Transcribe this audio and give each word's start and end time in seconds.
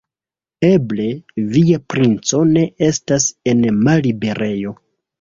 Eble, 0.69 1.05
via 1.59 1.79
princo 1.95 2.43
ne 2.57 2.65
estas 2.91 3.31
en 3.55 3.65
malliberejo. 3.89 4.79